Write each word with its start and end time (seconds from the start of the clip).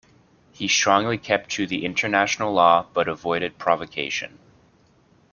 He 0.51 0.67
strongly 0.67 1.19
kept 1.19 1.51
to 1.51 1.67
the 1.67 1.85
International 1.85 2.51
Law 2.51 2.87
but 2.91 3.07
avoided 3.07 3.59
provocation. 3.59 4.39